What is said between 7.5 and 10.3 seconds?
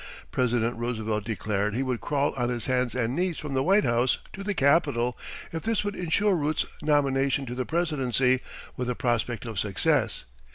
the presidency with a prospect of success.